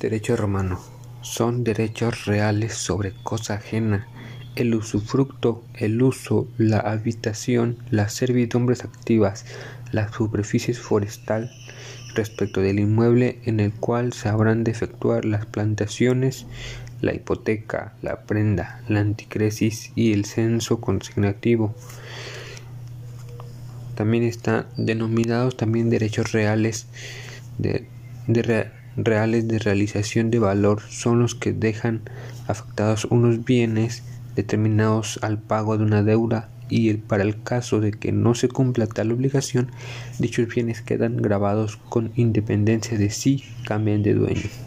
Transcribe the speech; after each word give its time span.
Derecho 0.00 0.36
romano. 0.36 0.78
Son 1.22 1.64
derechos 1.64 2.26
reales 2.26 2.74
sobre 2.74 3.14
cosa 3.22 3.54
ajena, 3.54 4.06
el 4.54 4.74
usufructo, 4.74 5.64
el 5.74 6.02
uso, 6.02 6.48
la 6.58 6.80
habitación, 6.80 7.78
las 7.90 8.12
servidumbres 8.12 8.84
activas, 8.84 9.46
la 9.92 10.12
superficie 10.12 10.74
forestal 10.74 11.50
respecto 12.14 12.60
del 12.60 12.78
inmueble 12.78 13.38
en 13.44 13.58
el 13.58 13.72
cual 13.72 14.12
se 14.12 14.28
habrán 14.28 14.64
de 14.64 14.70
efectuar 14.72 15.24
las 15.24 15.46
plantaciones, 15.46 16.44
la 17.00 17.14
hipoteca, 17.14 17.94
la 18.02 18.22
prenda, 18.22 18.82
la 18.88 19.00
anticresis 19.00 19.92
y 19.94 20.12
el 20.12 20.26
censo 20.26 20.78
consignativo. 20.78 21.74
También 23.94 24.24
están 24.24 24.66
denominados 24.76 25.56
también 25.56 25.88
derechos 25.88 26.32
reales 26.32 26.86
de, 27.56 27.86
de 28.26 28.42
reales 28.96 29.48
de 29.48 29.58
realización 29.58 30.30
de 30.30 30.38
valor 30.38 30.82
son 30.88 31.20
los 31.20 31.34
que 31.34 31.52
dejan 31.52 32.02
afectados 32.46 33.04
unos 33.06 33.44
bienes 33.44 34.02
determinados 34.34 35.18
al 35.22 35.38
pago 35.38 35.76
de 35.78 35.84
una 35.84 36.02
deuda 36.02 36.48
y 36.68 36.88
el, 36.88 36.98
para 36.98 37.22
el 37.22 37.42
caso 37.42 37.80
de 37.80 37.92
que 37.92 38.12
no 38.12 38.34
se 38.34 38.48
cumpla 38.48 38.86
tal 38.86 39.12
obligación, 39.12 39.70
dichos 40.18 40.52
bienes 40.52 40.82
quedan 40.82 41.16
grabados 41.16 41.76
con 41.76 42.12
independencia 42.16 42.98
de 42.98 43.10
si 43.10 43.44
cambian 43.64 44.02
de 44.02 44.14
dueño. 44.14 44.66